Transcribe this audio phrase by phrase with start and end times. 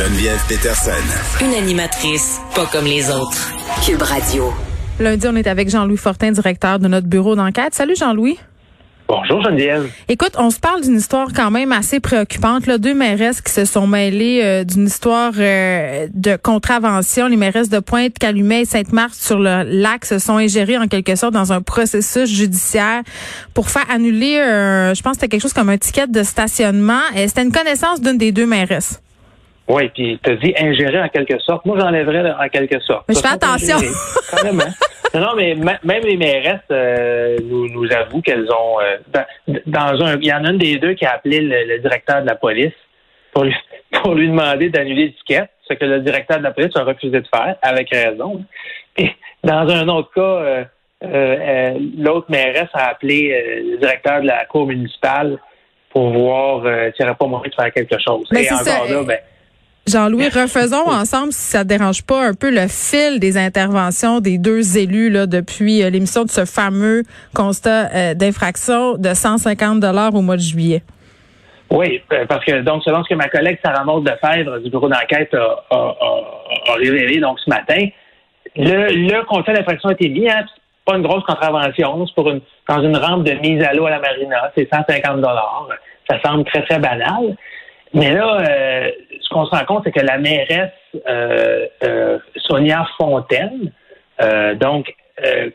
[0.00, 1.44] Geneviève Peterson.
[1.44, 3.52] Une animatrice pas comme les autres.
[3.84, 4.50] Cube Radio.
[4.98, 7.74] Lundi, on est avec Jean-Louis Fortin, directeur de notre bureau d'enquête.
[7.74, 8.38] Salut Jean-Louis.
[9.08, 9.90] Bonjour Geneviève.
[10.08, 12.66] Écoute, on se parle d'une histoire quand même assez préoccupante.
[12.66, 12.78] Là.
[12.78, 17.26] Deux mairesses qui se sont mêlées euh, d'une histoire euh, de contravention.
[17.26, 21.14] Les mairesses de Pointe, Calumet et Sainte-Marthe sur le lac se sont ingérées en quelque
[21.14, 23.02] sorte dans un processus judiciaire
[23.52, 27.02] pour faire annuler, euh, je pense que c'était quelque chose comme un ticket de stationnement.
[27.14, 29.02] C'était une connaissance d'une des deux mairesses.
[29.70, 31.64] Oui, puis tu as dit ingérer en quelque sorte.
[31.64, 33.04] Moi, j'enlèverais en quelque sorte.
[33.08, 33.76] Mais je fais attention.
[35.14, 39.22] non, mais même les mairesses euh, nous, nous avouent qu'elles ont euh,
[39.66, 40.18] dans, un.
[40.18, 42.72] Il y en a une des deux qui a appelé le, directeur de la police
[43.32, 43.54] pour lui,
[44.02, 47.26] pour lui demander d'annuler l'étiquette, ce que le directeur de la police a refusé de
[47.32, 48.44] faire, avec raison.
[48.96, 49.12] Et
[49.44, 50.66] dans un autre cas,
[51.04, 55.38] euh, l'autre mairesse a appelé le directeur de la cour municipale
[55.90, 58.26] pour voir s'il n'y aurait pas moyen de faire quelque chose.
[58.32, 59.18] Mais Et encore là, ben,
[59.90, 64.38] Jean-Louis, refaisons ensemble, si ça ne dérange pas, un peu le fil des interventions des
[64.38, 67.02] deux élus là, depuis euh, l'émission de ce fameux
[67.34, 70.82] constat euh, d'infraction de 150 dollars au mois de juillet.
[71.70, 74.88] Oui, euh, parce que donc selon ce que ma collègue Sarah Maud Fèvre du bureau
[74.88, 77.86] d'enquête a, révélé donc ce matin,
[78.56, 80.28] le, le constat d'infraction a été mis.
[80.28, 80.44] Hein,
[80.84, 83.90] pas une grosse contravention, c'est pour une dans une rampe de mise à l'eau à
[83.90, 85.68] la marina, c'est 150 dollars.
[86.08, 87.36] Ça semble très très banal.
[87.92, 88.90] Mais là, euh,
[89.30, 90.72] ce qu'on se rend compte, c'est que la mairesse
[91.08, 93.72] euh, euh, Sonia Fontaine,
[94.56, 94.94] donc,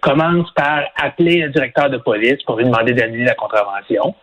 [0.02, 4.16] commence par appeler le directeur de police pour lui demander d'annuler la contravention.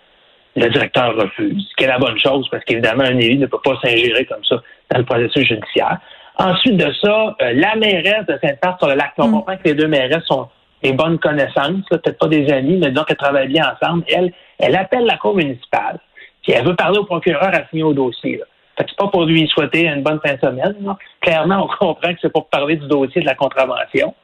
[0.56, 3.60] Le directeur refuse, ce qui est la bonne chose, parce qu'évidemment, un élu ne peut
[3.62, 4.56] pas s'ingérer comme ça
[4.90, 5.98] dans le processus judiciaire.
[6.38, 9.32] Ensuite de ça, la mairesse de Sainte-Marthe sur le lac, on mm.
[9.32, 10.48] comprend que les deux mairesses sont
[10.82, 14.02] des bonnes connaissances, peut-être pas des amis, mais donc elles travaillent bien ensemble.
[14.08, 16.00] Elle, elle appelle la cour municipale
[16.42, 18.38] puis elle veut parler au procureur à signer au dossier.
[18.38, 18.44] Là.
[18.78, 20.74] C'est pas pour lui souhaiter une bonne fin de semaine.
[21.20, 24.14] Clairement, on comprend que c'est pour parler du dossier de la contravention.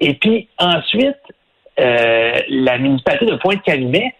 [0.00, 1.18] Et puis ensuite,
[1.80, 4.14] euh, la municipalité de Pointe-Calumet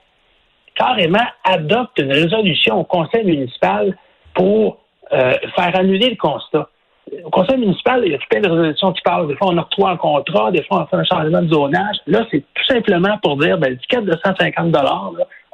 [0.75, 3.97] carrément adopte une résolution au conseil municipal
[4.35, 4.79] pour
[5.13, 6.69] euh, faire annuler le constat.
[7.25, 9.29] Au conseil municipal, il y a plein de résolutions qui parlent.
[9.29, 11.97] Des fois, on octroie un contrat, des fois, on fait un changement de zonage.
[12.07, 14.77] Là, c'est tout simplement pour dire, ben, le ticket de 150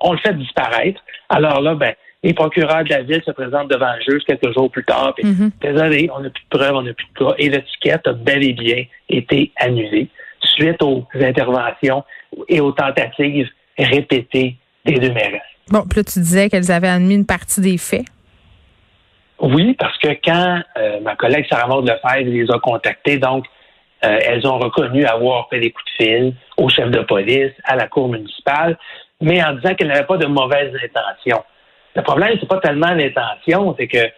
[0.00, 1.00] on le fait disparaître.
[1.28, 4.70] Alors là, ben, les procureurs de la ville se présentent devant le juge quelques jours
[4.70, 5.12] plus tard.
[5.14, 5.50] Puis, mm-hmm.
[5.60, 7.34] Désolé, on n'a plus de preuves, on n'a plus de cas.
[7.38, 10.08] Et l'étiquette a bel et bien été annulée
[10.42, 12.02] suite aux interventions
[12.48, 13.48] et aux tentatives
[13.78, 15.42] répétées des deux maires.
[15.68, 18.06] Bon, puis là, tu disais qu'elles avaient admis une partie des faits.
[19.38, 23.44] Oui, parce que quand euh, ma collègue Sarah Maud Lefebvre les a contactés, donc,
[24.04, 27.76] euh, elles ont reconnu avoir fait des coups de fil au chef de police, à
[27.76, 28.78] la cour municipale,
[29.20, 31.42] mais en disant qu'elle n'avait pas de mauvaises intentions.
[31.94, 34.10] Le problème, c'est pas tellement l'intention, c'est que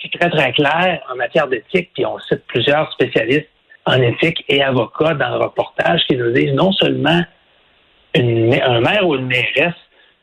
[0.00, 3.48] c'est très, très clair en matière d'éthique, puis on cite plusieurs spécialistes
[3.86, 7.22] en éthique et avocats dans le reportage qui nous disent non seulement
[8.14, 9.74] un maire ou une mairesse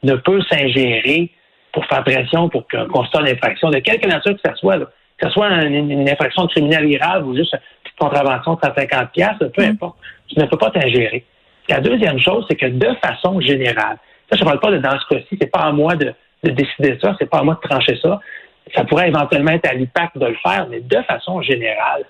[0.03, 1.31] ne peut s'ingérer
[1.71, 5.29] pour faire pression pour qu'un constat d'infraction, de quelque nature que ce soit, que ce
[5.29, 9.69] soit une, infraction criminelle grave ou juste une petite contravention de 150 peu mm.
[9.69, 9.97] importe,
[10.27, 11.25] tu ne peux pas t'ingérer.
[11.67, 13.97] La deuxième chose, c'est que de façon générale,
[14.31, 16.13] ça, je ne parle pas de dans ce cas-ci, c'est pas à moi de,
[16.43, 18.19] décider ça, c'est pas à moi de trancher ça.
[18.75, 22.03] Ça pourrait éventuellement être à l'IPAC de le faire, mais de façon générale,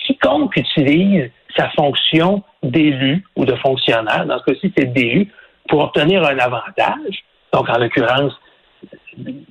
[0.00, 5.32] quiconque utilise sa fonction d'élu ou de fonctionnaire, dans ce cas-ci, c'est d'élu,
[5.68, 8.32] pour obtenir un avantage, donc en l'occurrence,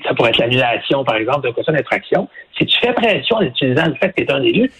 [0.04, 2.28] ça pourrait être l'annulation, par exemple, d'un constat d'infraction.
[2.58, 4.72] Si tu fais pression en utilisant le fait que tu es un élu,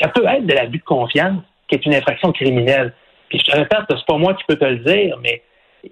[0.00, 2.92] ça peut être de l'abus de confiance, qui est une infraction criminelle.
[3.28, 5.42] Puis je te répète, c'est pas moi qui peux te le dire, mais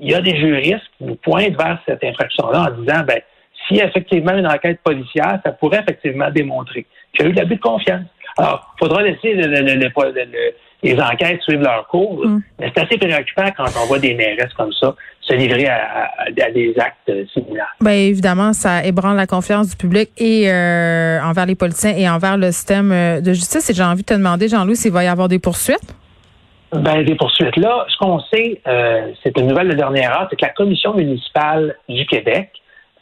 [0.01, 3.21] il y a des juristes qui nous pointent vers cette infraction-là en disant, ben,
[3.69, 7.57] si effectivement une enquête policière, ça pourrait effectivement démontrer qu'il y a eu de l'abus
[7.57, 8.05] de confiance.
[8.39, 9.35] Alors, il faudra laisser
[10.83, 12.43] les enquêtes suivre leur cours, mm.
[12.59, 16.11] mais c'est assez préoccupant quand on voit des mairesses comme ça se livrer à,
[16.53, 17.75] des actes similaires.
[17.81, 22.37] Bien évidemment, ça ébranle la confiance du public et euh, envers les politiciens et envers
[22.37, 23.71] le système euh, de justice.
[23.71, 25.95] Et j'ai envie de te demander, Jean-Louis, s'il va y avoir des poursuites?
[26.73, 27.57] Ben, des poursuites.
[27.57, 30.95] Là, ce qu'on sait, euh, c'est une nouvelle de dernière heure, c'est que la commission
[30.95, 32.51] municipale du Québec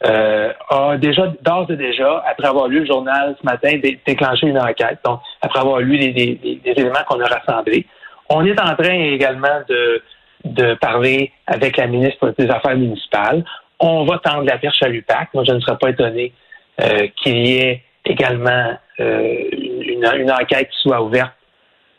[0.05, 4.59] euh, a déjà, d'ores et déjà, après avoir lu le journal ce matin, déclenché une
[4.59, 4.99] enquête.
[5.05, 7.85] Donc, après avoir lu les, éléments qu'on a rassemblés,
[8.29, 10.03] on est en train également de,
[10.43, 13.45] de parler avec la ministre des Affaires municipales.
[13.79, 15.29] On va tendre la perche à l'UPAC.
[15.33, 16.33] Moi, je ne serais pas étonné
[16.81, 21.31] euh, qu'il y ait également euh, une, une, enquête qui soit ouverte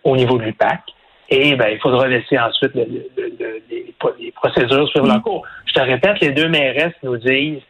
[0.04, 0.80] au niveau de l'UPAC.
[1.28, 3.94] Et ben, il faudra laisser ensuite les,
[4.34, 5.22] procédures suivre leur mm.
[5.22, 5.46] cours.
[5.66, 7.62] Je te répète, les deux mairesses nous disent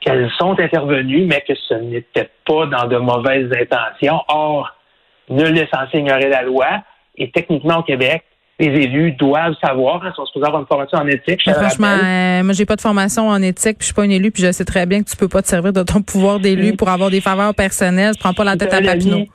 [0.00, 4.20] qu'elles sont intervenues, mais que ce n'était pas dans de mauvaises intentions.
[4.28, 4.74] Or,
[5.28, 6.66] nul n'est censé ignorer la loi.
[7.16, 8.22] Et techniquement, au Québec,
[8.60, 11.40] les élus doivent savoir, hein, sont supposés avoir une formation en éthique.
[11.50, 14.30] franchement, euh, moi, j'ai pas de formation en éthique, puis je suis pas une élue,
[14.30, 16.76] puis je sais très bien que tu peux pas te servir de ton pouvoir d'élu
[16.76, 18.12] pour avoir des faveurs personnelles.
[18.14, 19.26] Je prends pas la tête à Papineau.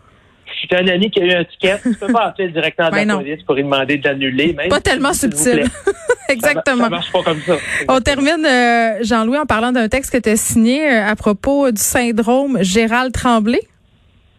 [0.66, 2.90] Si tu un ami qui a eu un ticket, tu peux pas appeler le directeur
[2.90, 4.56] de la police pour lui demander de l'annuler.
[4.68, 5.64] Pas tellement subtil.
[6.30, 6.86] Exactement.
[6.86, 7.56] Ça, marche pas comme ça.
[7.88, 11.70] On termine, euh, Jean-Louis, en parlant d'un texte que tu as signé euh, à propos
[11.70, 13.60] du syndrome Gérald Tremblay.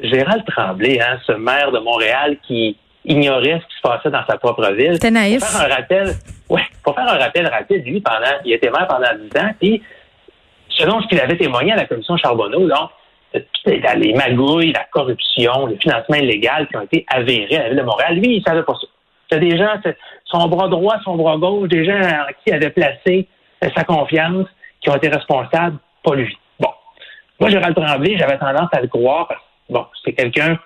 [0.00, 4.36] Gérald Tremblay, hein, ce maire de Montréal qui ignorait ce qui se passait dans sa
[4.36, 4.94] propre ville.
[4.94, 5.38] C'était naïf.
[5.38, 6.14] Pour faire un rappel,
[6.48, 9.80] ouais, pour faire un rappel rapide, lui, pendant, il était maire pendant 10 ans, puis
[10.70, 12.90] selon ce qu'il avait témoigné à la commission Charbonneau, donc,
[13.66, 17.82] les magouilles, la corruption, le financement illégal qui ont été avérés à la ville de
[17.82, 18.86] Montréal, lui, il savait pas ça.
[19.30, 19.74] C'est des gens,
[20.24, 22.00] son bras droit, son bras gauche, des gens
[22.44, 23.26] qui avaient placé
[23.74, 24.46] sa confiance,
[24.80, 26.36] qui ont été responsables, pas lui.
[26.60, 26.70] Bon.
[27.40, 30.58] Moi, Gérald Tremblay, j'avais tendance à le croire parce que, bon, c'est quelqu'un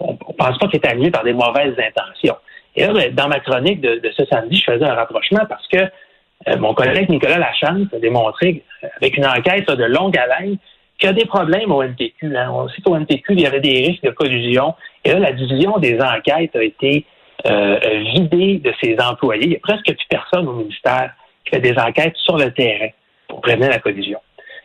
[0.00, 2.36] on, ne pense pas qu'il est arrivé par des mauvaises intentions.
[2.76, 5.78] Et là, ben, dans ma chronique de, ce samedi, je faisais un rapprochement parce que
[5.78, 10.56] euh, mon collègue Nicolas Lachance a démontré, euh, avec une enquête de longue haleine,
[10.98, 12.36] qu'il y a des problèmes au NPQ.
[12.36, 12.50] Hein.
[12.52, 14.74] On sait qu'au NPQ, il y avait des risques de collusion.
[15.04, 17.04] Et là, la division des enquêtes a été
[17.46, 17.78] euh,
[18.14, 19.44] vidée de ses employés.
[19.44, 21.12] Il n'y a presque plus personne au ministère
[21.44, 22.88] qui fait des enquêtes sur le terrain
[23.28, 24.18] pour prévenir la collusion.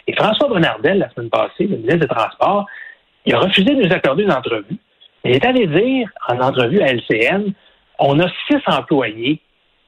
[0.07, 2.65] Et François Bonnardel, la semaine passée, le ministre des Transports,
[3.25, 4.77] il a refusé de nous accorder une entrevue
[5.25, 7.53] il est allé dire en entrevue à LCN,
[7.99, 9.39] on a six employés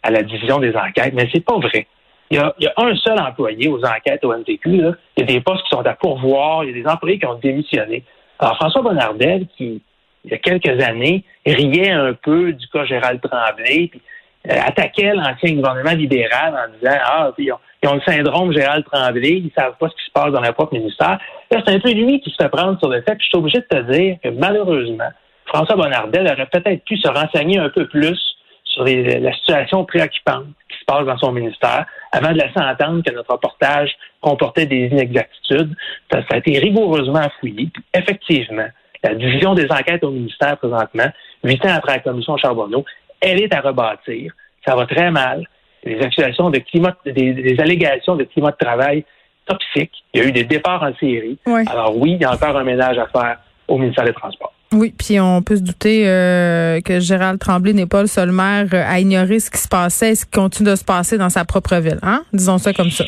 [0.03, 1.87] à la division des enquêtes, mais c'est pas vrai.
[2.31, 4.59] Il y, a, un seul employé aux enquêtes au MTQ.
[4.65, 7.25] Il y a des postes qui sont à pourvoir, il y a des employés qui
[7.27, 8.03] ont démissionné.
[8.39, 9.81] Alors, François Bonnardel, qui,
[10.23, 14.01] il y a quelques années, riait un peu du cas Gérald Tremblay, puis
[14.49, 18.85] euh, attaquait l'ancien gouvernement libéral en disant Ah, ils ont, ils ont, le syndrome Gérald
[18.91, 21.19] Tremblay, ils savent pas ce qui se passe dans leur propre ministère.
[21.51, 23.59] c'est un peu lui qui se fait prendre sur le fait, puis je suis obligé
[23.59, 25.09] de te dire que malheureusement,
[25.45, 28.19] François Bonnardel aurait peut-être pu se renseigner un peu plus
[28.63, 30.47] sur la situation préoccupante
[30.85, 33.91] se passe dans son ministère avant de laisser entendre que notre reportage
[34.21, 35.75] comportait des inexactitudes.
[36.11, 37.69] Ça, a été rigoureusement fouillé.
[37.93, 38.67] effectivement,
[39.03, 41.07] la division des enquêtes au ministère présentement,
[41.43, 42.85] huit ans après la commission Charbonneau,
[43.21, 44.33] elle est à rebâtir.
[44.65, 45.43] Ça va très mal.
[45.83, 49.05] Les accusations de climat, des, allégations de climat de travail
[49.45, 50.03] toxiques.
[50.13, 51.37] Il y a eu des départs en série.
[51.67, 54.54] Alors oui, il y a encore un ménage à faire au ministère des Transports.
[54.73, 58.67] Oui, puis on peut se douter euh, que Gérald Tremblay n'est pas le seul maire
[58.73, 61.29] euh, à ignorer ce qui se passait et ce qui continue de se passer dans
[61.29, 61.99] sa propre ville.
[62.01, 62.23] Hein?
[62.33, 63.05] Disons ça comme ça.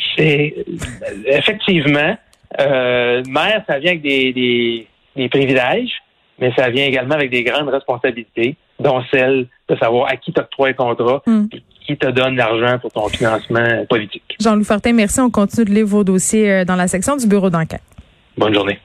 [1.25, 2.17] effectivement,
[2.59, 5.91] euh, maire, ça vient avec des, des, privilèges,
[6.39, 10.69] mais ça vient également avec des grandes responsabilités, dont celle de savoir à qui t'octroie
[10.69, 11.47] un contrat hmm.
[11.51, 14.37] et qui te donne l'argent pour ton financement politique.
[14.39, 15.19] Jean-Louis Fortin, merci.
[15.19, 17.81] On continue de lire vos dossiers dans la section du bureau d'enquête.
[18.37, 18.79] Bonne journée.